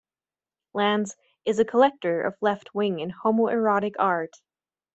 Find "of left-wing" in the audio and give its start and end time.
2.23-3.03